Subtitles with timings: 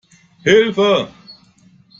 [0.45, 0.89] Hilfe!